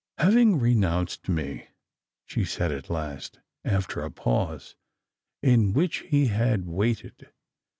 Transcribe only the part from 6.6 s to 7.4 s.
waited.